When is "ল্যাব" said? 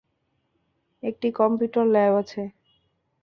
1.87-2.13